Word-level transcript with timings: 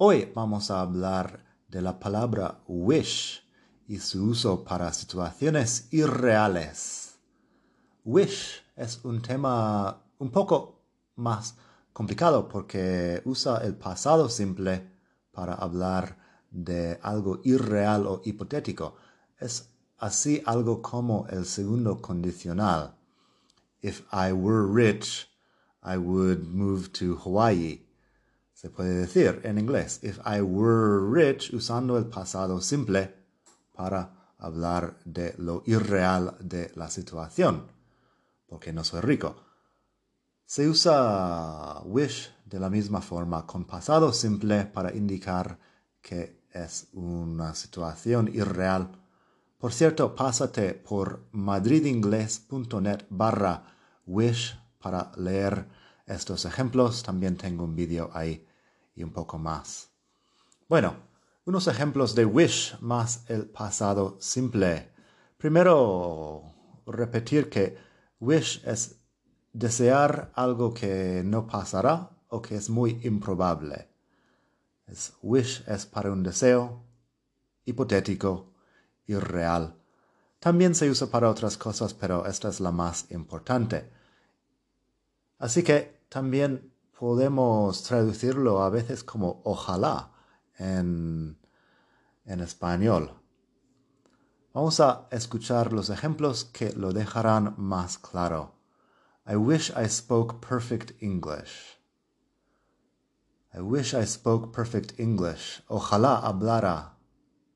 Hoy 0.00 0.30
vamos 0.32 0.70
a 0.70 0.80
hablar 0.80 1.44
de 1.66 1.82
la 1.82 1.98
palabra 1.98 2.60
wish 2.68 3.42
y 3.88 3.98
su 3.98 4.26
uso 4.26 4.62
para 4.62 4.92
situaciones 4.92 5.88
irreales. 5.90 7.18
Wish 8.04 8.62
es 8.76 9.04
un 9.04 9.20
tema 9.20 10.00
un 10.18 10.30
poco 10.30 10.84
más 11.16 11.56
complicado 11.92 12.46
porque 12.46 13.22
usa 13.24 13.58
el 13.64 13.74
pasado 13.74 14.28
simple 14.28 14.88
para 15.32 15.54
hablar 15.54 16.16
de 16.48 17.00
algo 17.02 17.40
irreal 17.42 18.06
o 18.06 18.22
hipotético. 18.24 18.94
Es 19.36 19.68
así 19.96 20.40
algo 20.46 20.80
como 20.80 21.26
el 21.28 21.44
segundo 21.44 22.00
condicional. 22.00 22.94
If 23.82 24.02
I 24.12 24.30
were 24.30 24.64
rich, 24.64 25.28
I 25.82 25.96
would 25.96 26.44
move 26.44 26.92
to 27.00 27.16
Hawaii. 27.16 27.87
Se 28.60 28.70
puede 28.70 28.92
decir 28.92 29.40
en 29.44 29.56
inglés, 29.56 30.00
if 30.02 30.18
I 30.26 30.40
were 30.40 30.98
rich, 31.12 31.54
usando 31.54 31.96
el 31.96 32.06
pasado 32.06 32.60
simple 32.60 33.14
para 33.72 34.32
hablar 34.36 34.98
de 35.04 35.36
lo 35.38 35.62
irreal 35.64 36.36
de 36.40 36.72
la 36.74 36.90
situación, 36.90 37.68
porque 38.48 38.72
no 38.72 38.82
soy 38.82 39.00
rico. 39.00 39.36
Se 40.44 40.68
usa 40.68 41.82
wish 41.84 42.34
de 42.46 42.58
la 42.58 42.68
misma 42.68 43.00
forma 43.00 43.46
con 43.46 43.64
pasado 43.64 44.12
simple 44.12 44.64
para 44.64 44.92
indicar 44.92 45.60
que 46.02 46.42
es 46.52 46.88
una 46.94 47.54
situación 47.54 48.26
irreal. 48.26 48.90
Por 49.56 49.72
cierto, 49.72 50.16
pásate 50.16 50.74
por 50.74 51.28
madridingles.net 51.30 53.04
barra 53.08 53.62
wish 54.04 54.58
para 54.80 55.12
leer 55.14 55.68
estos 56.06 56.44
ejemplos. 56.44 57.04
También 57.04 57.36
tengo 57.36 57.62
un 57.62 57.76
vídeo 57.76 58.10
ahí 58.12 58.47
y 58.98 59.04
un 59.04 59.12
poco 59.12 59.38
más. 59.38 59.90
Bueno, 60.68 60.96
unos 61.44 61.68
ejemplos 61.68 62.14
de 62.14 62.24
wish 62.24 62.76
más 62.80 63.24
el 63.28 63.46
pasado 63.46 64.16
simple. 64.20 64.90
Primero, 65.36 66.42
repetir 66.84 67.48
que 67.48 67.78
wish 68.18 68.60
es 68.66 68.96
desear 69.52 70.32
algo 70.34 70.74
que 70.74 71.22
no 71.24 71.46
pasará 71.46 72.10
o 72.28 72.42
que 72.42 72.56
es 72.56 72.68
muy 72.68 73.00
improbable. 73.04 73.88
Es, 74.86 75.12
wish 75.22 75.62
es 75.68 75.86
para 75.86 76.10
un 76.10 76.24
deseo 76.24 76.82
hipotético, 77.64 78.52
irreal. 79.06 79.74
También 80.40 80.74
se 80.74 80.90
usa 80.90 81.06
para 81.06 81.30
otras 81.30 81.56
cosas, 81.56 81.94
pero 81.94 82.26
esta 82.26 82.48
es 82.48 82.58
la 82.58 82.72
más 82.72 83.10
importante. 83.10 83.90
Así 85.38 85.62
que 85.62 86.02
también 86.08 86.72
podemos 86.98 87.84
traducirlo 87.84 88.60
a 88.60 88.70
veces 88.70 89.04
como 89.04 89.40
ojalá 89.44 90.10
en, 90.58 91.38
en 92.24 92.40
español. 92.40 93.12
Vamos 94.52 94.80
a 94.80 95.06
escuchar 95.12 95.72
los 95.72 95.90
ejemplos 95.90 96.44
que 96.44 96.72
lo 96.72 96.92
dejarán 96.92 97.54
más 97.56 97.98
claro. 97.98 98.56
I 99.24 99.36
wish 99.36 99.70
I 99.76 99.88
spoke 99.88 100.44
perfect 100.44 101.00
English. 101.00 101.78
I 103.54 103.60
wish 103.60 103.94
I 103.94 104.04
spoke 104.04 104.52
perfect 104.52 104.98
English. 104.98 105.62
Ojalá 105.68 106.16
hablara 106.16 106.96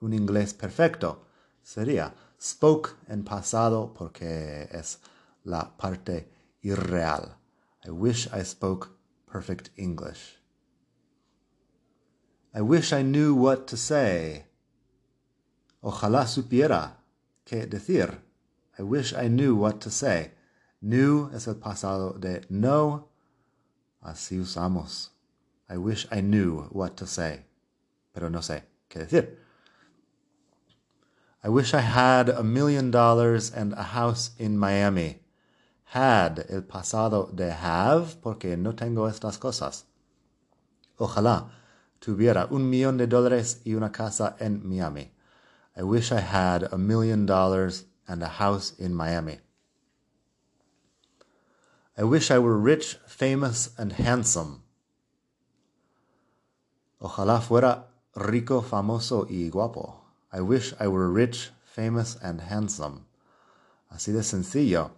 un 0.00 0.14
inglés 0.14 0.54
perfecto. 0.54 1.26
Sería 1.62 2.14
spoke 2.40 2.96
en 3.08 3.22
pasado 3.22 3.92
porque 3.92 4.66
es 4.70 4.98
la 5.44 5.76
parte 5.76 6.32
irreal. 6.62 7.36
I 7.84 7.90
wish 7.90 8.28
I 8.32 8.42
spoke 8.42 8.95
perfect 9.36 9.68
English. 9.76 10.38
I 12.54 12.62
wish 12.62 12.90
I 12.90 13.02
knew 13.02 13.34
what 13.34 13.66
to 13.66 13.76
say. 13.76 14.46
Ojalá 15.82 16.24
supiera 16.26 16.92
qué 17.44 17.68
decir. 17.68 18.22
I 18.78 18.82
wish 18.82 19.12
I 19.12 19.28
knew 19.28 19.54
what 19.54 19.82
to 19.82 19.90
say. 19.90 20.30
Knew 20.80 21.28
es 21.34 21.46
el 21.46 21.56
pasado 21.56 22.18
de 22.18 22.46
know. 22.48 23.08
Así 24.02 24.40
usamos. 24.40 25.10
I 25.68 25.76
wish 25.76 26.06
I 26.10 26.22
knew 26.22 26.62
what 26.72 26.96
to 26.96 27.06
say. 27.06 27.44
Pero 28.14 28.30
no 28.30 28.38
sé 28.38 28.62
qué 28.88 29.00
decir. 29.06 29.36
I 31.44 31.50
wish 31.50 31.74
I 31.74 31.82
had 31.82 32.30
a 32.30 32.42
million 32.42 32.90
dollars 32.90 33.52
and 33.52 33.74
a 33.74 33.82
house 33.82 34.30
in 34.38 34.56
Miami 34.56 35.25
had 35.94 36.44
el 36.48 36.62
pasado 36.62 37.30
de 37.32 37.50
have 37.50 38.16
porque 38.20 38.56
no 38.56 38.74
tengo 38.74 39.08
estas 39.08 39.38
cosas. 39.38 39.84
Ojalá 40.98 41.50
tuviera 42.00 42.46
un 42.50 42.68
millón 42.68 42.96
de 42.96 43.06
dólares 43.06 43.60
y 43.64 43.74
una 43.74 43.92
casa 43.92 44.36
en 44.40 44.66
Miami. 44.66 45.12
I 45.76 45.82
wish 45.82 46.10
I 46.10 46.20
had 46.20 46.72
a 46.72 46.78
million 46.78 47.26
dollars 47.26 47.84
and 48.08 48.22
a 48.22 48.28
house 48.28 48.74
in 48.78 48.94
Miami. 48.94 49.40
I 51.98 52.04
wish 52.04 52.30
I 52.30 52.38
were 52.38 52.58
rich, 52.58 52.98
famous, 53.06 53.70
and 53.78 53.92
handsome. 53.92 54.62
Ojalá 57.00 57.40
fuera 57.40 57.86
rico, 58.14 58.62
famoso 58.62 59.26
y 59.30 59.48
guapo. 59.50 60.02
I 60.32 60.40
wish 60.40 60.74
I 60.80 60.88
were 60.88 61.10
rich, 61.10 61.50
famous, 61.64 62.16
and 62.22 62.40
handsome. 62.40 63.06
Así 63.90 64.12
de 64.12 64.22
sencillo 64.22 64.90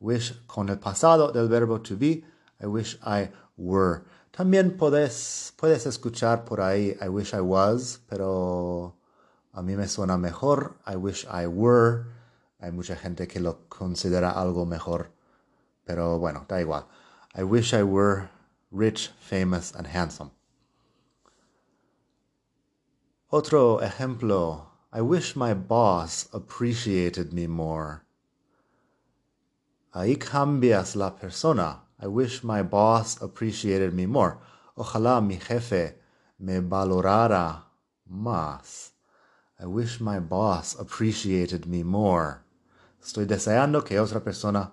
wish 0.00 0.32
con 0.46 0.68
el 0.68 0.78
pasado 0.78 1.30
del 1.32 1.48
verbo 1.48 1.80
to 1.80 1.96
be. 1.96 2.24
I 2.60 2.66
wish 2.66 2.98
I 3.02 3.30
were. 3.56 4.02
También 4.32 4.76
puedes, 4.76 5.52
puedes 5.56 5.86
escuchar 5.86 6.44
por 6.44 6.60
ahí 6.60 6.96
I 7.00 7.08
wish 7.08 7.34
I 7.34 7.40
was, 7.40 8.00
pero 8.08 8.94
a 9.52 9.62
mí 9.62 9.76
me 9.76 9.86
suena 9.86 10.18
mejor 10.18 10.76
I 10.86 10.96
wish 10.96 11.26
I 11.26 11.46
were. 11.46 12.06
Hay 12.60 12.72
mucha 12.72 12.96
gente 12.96 13.26
que 13.26 13.40
lo 13.40 13.68
considera 13.68 14.30
algo 14.32 14.66
mejor, 14.66 15.10
pero 15.84 16.18
bueno, 16.18 16.44
da 16.48 16.60
igual. 16.60 16.86
I 17.34 17.42
wish 17.42 17.72
I 17.72 17.82
were 17.82 18.28
rich, 18.70 19.10
famous, 19.18 19.74
and 19.74 19.86
handsome. 19.86 20.30
Otro 23.30 23.78
ejemplo. 23.80 24.66
I 24.92 25.02
wish 25.02 25.36
my 25.36 25.54
boss 25.54 26.28
appreciated 26.32 27.32
me 27.32 27.46
more. 27.46 28.04
Ahí 29.92 30.16
cambias 30.16 30.94
la 30.94 31.10
persona. 31.10 31.80
I 32.02 32.06
wish 32.06 32.44
my 32.44 32.62
boss 32.62 33.20
appreciated 33.20 33.92
me 33.92 34.06
more. 34.06 34.38
Ojalá 34.76 35.20
mi 35.20 35.36
jefe 35.36 35.96
me 36.38 36.60
valorara 36.60 37.64
más. 38.10 38.90
I 39.58 39.66
wish 39.66 40.00
my 40.00 40.20
boss 40.20 40.78
appreciated 40.78 41.66
me 41.66 41.82
more. 41.82 42.42
Estoy 43.02 43.26
deseando 43.26 43.84
que 43.84 43.98
otra 43.98 44.20
persona 44.20 44.72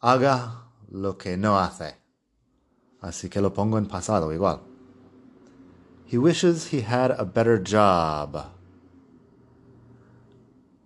haga 0.00 0.64
lo 0.90 1.16
que 1.16 1.36
no 1.36 1.58
hace. 1.58 1.96
Así 3.02 3.30
que 3.30 3.40
lo 3.40 3.50
pongo 3.54 3.78
en 3.78 3.86
pasado 3.86 4.32
igual. 4.32 4.60
He 6.06 6.18
wishes 6.18 6.72
he 6.72 6.82
had 6.82 7.12
a 7.12 7.24
better 7.24 7.58
job. 7.58 8.50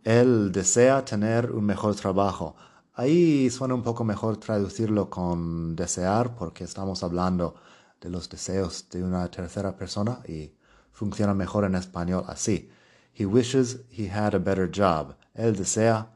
Él 0.05 0.53
desea 0.53 1.05
tener 1.05 1.51
un 1.51 1.65
mejor 1.65 1.95
trabajo. 1.95 2.55
Ahí 2.97 3.51
suena 3.51 3.75
un 3.75 3.83
poco 3.83 4.05
mejor 4.05 4.37
traducirlo 4.37 5.11
con 5.11 5.75
desear 5.75 6.37
porque 6.37 6.63
estamos 6.63 7.03
hablando 7.03 7.57
de 8.01 8.09
los 8.09 8.29
deseos 8.29 8.89
de 8.89 9.03
una 9.03 9.29
tercera 9.29 9.77
persona 9.77 10.21
y 10.29 10.53
funciona 10.93 11.35
mejor 11.35 11.65
en 11.65 11.75
español 11.75 12.25
así. 12.29 12.71
He 13.13 13.27
wishes 13.27 13.81
he 13.91 14.09
had 14.09 14.37
a 14.37 14.39
better 14.39 14.71
job. 14.73 15.17
Él 15.35 15.57
desea 15.57 16.09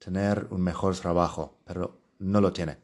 tener 0.00 0.48
un 0.50 0.60
mejor 0.60 0.96
trabajo, 0.96 1.58
pero 1.64 2.00
no 2.18 2.40
lo 2.40 2.52
tiene. 2.52 2.78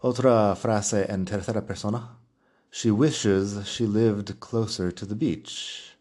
Otra 0.00 0.56
frase 0.56 1.06
en 1.08 1.24
tercera 1.24 1.64
persona. 1.64 2.18
She 2.72 2.90
wishes 2.90 3.64
she 3.66 3.86
lived 3.86 4.40
closer 4.40 4.92
to 4.92 5.06
the 5.06 5.14
beach. 5.14 5.95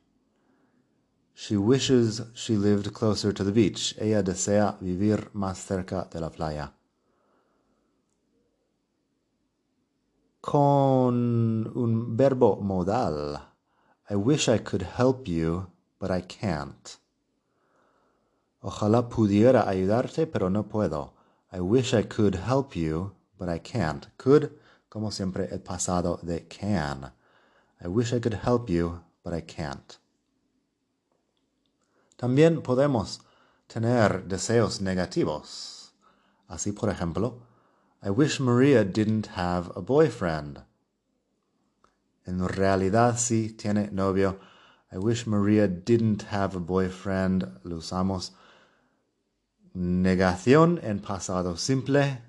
She 1.37 1.57
wishes 1.57 2.21
she 2.33 2.55
lived 2.55 2.93
closer 2.93 3.33
to 3.33 3.43
the 3.43 3.51
beach. 3.51 3.93
Ella 3.99 4.23
desea 4.23 4.77
vivir 4.79 5.31
más 5.33 5.57
cerca 5.57 6.09
de 6.09 6.21
la 6.21 6.29
playa. 6.29 6.71
Con 10.39 11.67
un 11.75 12.15
verbo 12.15 12.55
modal. 12.61 13.41
I 14.09 14.15
wish 14.15 14.47
I 14.47 14.59
could 14.59 14.83
help 14.83 15.27
you, 15.27 15.67
but 15.99 16.09
I 16.09 16.21
can't. 16.21 16.97
Ojalá 18.63 19.09
pudiera 19.09 19.67
ayudarte, 19.67 20.27
pero 20.27 20.49
no 20.49 20.63
puedo. 20.63 21.15
I 21.51 21.59
wish 21.59 21.93
I 21.93 22.03
could 22.03 22.35
help 22.35 22.77
you, 22.77 23.11
but 23.37 23.49
I 23.49 23.59
can't. 23.59 24.07
Could, 24.17 24.57
como 24.87 25.11
siempre, 25.11 25.49
el 25.51 25.59
pasado 25.59 26.17
de 26.23 26.47
can. 26.47 27.11
I 27.83 27.87
wish 27.89 28.13
I 28.13 28.21
could 28.21 28.35
help 28.35 28.69
you, 28.69 29.01
but 29.21 29.33
I 29.33 29.41
can't. 29.41 29.97
También 32.15 32.61
podemos 32.61 33.21
tener 33.67 34.25
deseos 34.25 34.81
negativos. 34.81 35.93
Así, 36.47 36.71
por 36.71 36.89
ejemplo, 36.89 37.39
I 38.03 38.09
wish 38.09 38.39
Maria 38.39 38.83
didn't 38.83 39.27
have 39.35 39.71
a 39.75 39.81
boyfriend. 39.81 40.63
En 42.25 42.47
realidad 42.47 43.17
sí 43.17 43.49
tiene 43.53 43.89
novio. 43.91 44.39
I 44.91 44.97
wish 44.97 45.27
Maria 45.27 45.67
didn't 45.67 46.23
have 46.31 46.55
a 46.55 46.59
boyfriend. 46.59 47.59
Lo 47.63 47.77
usamos 47.77 48.33
negación 49.73 50.79
en 50.83 50.99
pasado 50.99 51.57
simple 51.57 52.21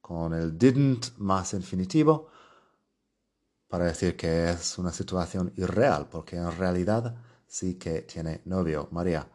con 0.00 0.32
el 0.32 0.56
didn't 0.56 1.18
más 1.18 1.52
infinitivo 1.52 2.28
para 3.68 3.86
decir 3.86 4.16
que 4.16 4.50
es 4.50 4.78
una 4.78 4.92
situación 4.92 5.52
irreal, 5.56 6.08
porque 6.08 6.36
en 6.36 6.56
realidad 6.56 7.16
sí 7.46 7.74
que 7.74 8.02
tiene 8.02 8.40
novio. 8.44 8.88
María, 8.92 9.26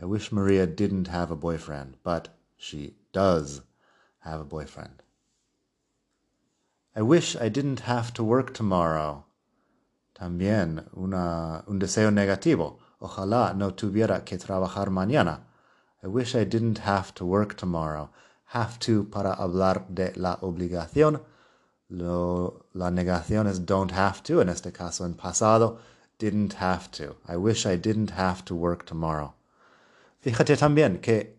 I 0.00 0.04
wish 0.04 0.32
Maria 0.32 0.66
didn't 0.66 1.08
have 1.08 1.30
a 1.30 1.36
boyfriend, 1.36 1.96
but 2.02 2.28
she 2.56 2.94
does 3.12 3.62
have 4.20 4.40
a 4.40 4.44
boyfriend. 4.44 5.02
I 6.94 7.02
wish 7.02 7.36
I 7.36 7.48
didn't 7.48 7.80
have 7.80 8.12
to 8.14 8.24
work 8.24 8.52
tomorrow. 8.52 9.24
También 10.14 10.84
una, 10.96 11.64
un 11.66 11.78
deseo 11.78 12.10
negativo. 12.10 12.78
Ojalá 13.00 13.54
no 13.56 13.70
tuviera 13.70 14.24
que 14.24 14.38
trabajar 14.38 14.88
mañana. 14.88 15.40
I 16.02 16.08
wish 16.08 16.34
I 16.34 16.44
didn't 16.44 16.78
have 16.78 17.14
to 17.14 17.24
work 17.24 17.56
tomorrow. 17.56 18.10
Have 18.46 18.78
to 18.80 19.04
para 19.04 19.34
hablar 19.36 19.86
de 19.88 20.12
la 20.16 20.36
obligación. 20.42 21.20
Lo, 21.88 22.66
la 22.74 22.90
negación 22.90 23.46
es 23.46 23.58
don't 23.58 23.92
have 23.92 24.22
to, 24.24 24.40
en 24.40 24.48
este 24.48 24.72
caso 24.72 25.04
en 25.04 25.14
pasado. 25.14 25.78
Didn't 26.18 26.54
have 26.54 26.90
to. 26.92 27.16
I 27.26 27.36
wish 27.36 27.66
I 27.66 27.76
didn't 27.76 28.10
have 28.10 28.44
to 28.44 28.54
work 28.54 28.84
tomorrow. 28.84 29.34
Fíjate 30.22 30.56
también 30.56 31.00
que 31.00 31.36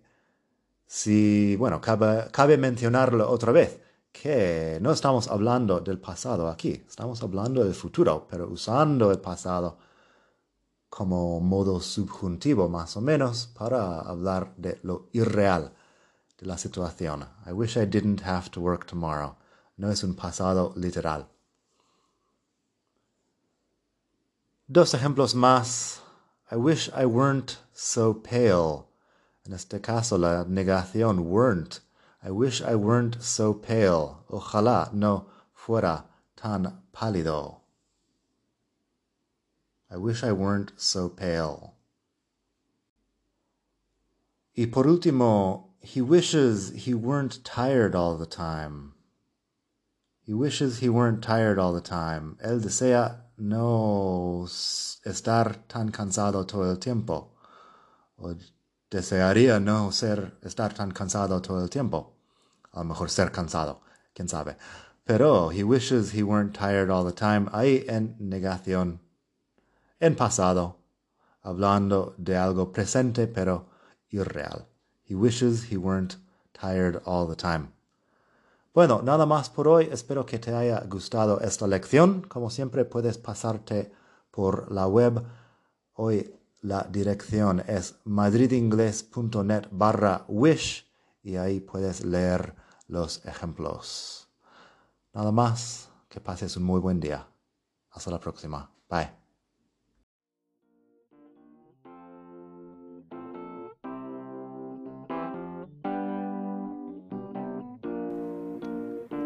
si, 0.85 1.55
bueno, 1.55 1.79
cabe, 1.79 2.29
cabe 2.31 2.57
mencionarlo 2.57 3.29
otra 3.29 3.53
vez, 3.53 3.79
que 4.11 4.77
no 4.81 4.91
estamos 4.91 5.29
hablando 5.29 5.79
del 5.79 5.99
pasado 5.99 6.49
aquí, 6.49 6.83
estamos 6.87 7.23
hablando 7.23 7.63
del 7.63 7.73
futuro, 7.73 8.27
pero 8.29 8.49
usando 8.49 9.09
el 9.09 9.19
pasado 9.19 9.77
como 10.89 11.39
modo 11.39 11.79
subjuntivo 11.79 12.67
más 12.69 12.95
o 12.97 13.01
menos 13.01 13.47
para 13.47 14.01
hablar 14.01 14.53
de 14.57 14.79
lo 14.83 15.07
irreal 15.13 15.73
de 16.37 16.45
la 16.45 16.57
situación. 16.57 17.25
I 17.47 17.53
wish 17.53 17.77
I 17.77 17.85
didn't 17.85 18.21
have 18.23 18.51
to 18.51 18.59
work 18.59 18.85
tomorrow. 18.85 19.35
No 19.77 19.89
es 19.89 20.03
un 20.03 20.13
pasado 20.13 20.73
literal. 20.75 21.27
Dos 24.67 24.93
ejemplos 24.93 25.33
más. 25.33 26.02
I 26.53 26.55
wish 26.55 26.87
I 26.93 27.07
weren't 27.07 27.57
so 27.73 28.13
pale. 28.13 28.87
En 29.43 29.53
este 29.53 29.81
caso 29.81 30.19
la 30.19 30.43
negación 30.43 31.21
weren't. 31.25 31.79
I 32.21 32.29
wish 32.29 32.61
I 32.61 32.75
weren't 32.75 33.23
so 33.23 33.55
pale. 33.55 34.23
Ojalá 34.29 34.93
no 34.93 35.25
fuera 35.51 36.03
tan 36.35 36.83
pálido. 36.93 37.61
I 39.89 39.97
wish 39.97 40.23
I 40.23 40.31
weren't 40.31 40.73
so 40.77 41.09
pale. 41.09 41.73
Y 44.55 44.67
por 44.71 44.83
último, 44.83 45.69
he 45.79 46.01
wishes 46.01 46.71
he 46.75 46.93
weren't 46.93 47.43
tired 47.43 47.95
all 47.95 48.15
the 48.15 48.27
time. 48.27 48.93
He 50.21 50.35
wishes 50.35 50.81
he 50.81 50.87
weren't 50.87 51.23
tired 51.23 51.57
all 51.57 51.73
the 51.73 51.81
time. 51.81 52.37
Él 52.45 52.61
desea 52.61 53.21
no 53.37 54.45
estar 55.03 55.55
tan 55.67 55.89
cansado 55.89 56.45
todo 56.45 56.71
el 56.71 56.79
tiempo. 56.79 57.35
O 58.17 58.35
desearía 58.89 59.59
no 59.59 59.91
ser, 59.91 60.37
estar 60.41 60.73
tan 60.73 60.91
cansado 60.91 61.41
todo 61.41 61.63
el 61.63 61.69
tiempo. 61.69 62.15
A 62.71 62.79
lo 62.79 62.85
mejor 62.85 63.09
ser 63.09 63.31
cansado, 63.31 63.81
quién 64.13 64.29
sabe. 64.29 64.57
Pero 65.03 65.51
he 65.51 65.63
wishes 65.63 66.13
he 66.13 66.23
weren't 66.23 66.57
tired 66.57 66.89
all 66.89 67.05
the 67.05 67.11
time. 67.11 67.49
Hay 67.51 67.85
en 67.87 68.15
negación 68.19 68.99
en 69.99 70.15
pasado, 70.15 70.77
hablando 71.41 72.13
de 72.17 72.37
algo 72.37 72.71
presente 72.71 73.27
pero 73.27 73.69
irreal. 74.09 74.67
He 75.03 75.15
wishes 75.15 75.71
he 75.71 75.77
weren't 75.77 76.17
tired 76.53 77.01
all 77.05 77.27
the 77.27 77.35
time. 77.35 77.73
Bueno, 78.73 79.01
nada 79.03 79.27
más 79.27 79.51
por 79.51 79.67
hoy. 79.67 79.87
Espero 79.91 80.25
que 80.25 80.39
te 80.39 80.53
haya 80.53 80.83
gustado 80.89 81.39
esta 81.41 81.67
lección. 81.67 82.23
Como 82.23 82.49
siempre, 82.49 82.85
puedes 82.85 83.19
pasarte 83.19 83.91
por 84.31 84.71
la 84.71 84.87
web. 84.87 85.23
Hoy 85.93 86.33
la 86.61 86.87
dirección 86.89 87.63
es 87.67 87.97
madridingles.net 88.03 89.67
barra 89.69 90.25
wish 90.27 90.89
y 91.21 91.35
ahí 91.35 91.59
puedes 91.59 92.03
leer 92.03 92.55
los 92.87 93.23
ejemplos. 93.25 94.27
Nada 95.13 95.31
más, 95.31 95.89
que 96.09 96.19
pases 96.19 96.57
un 96.57 96.63
muy 96.63 96.79
buen 96.79 96.99
día. 96.99 97.27
Hasta 97.91 98.09
la 98.09 98.19
próxima. 98.19 98.71
Bye. 98.89 99.22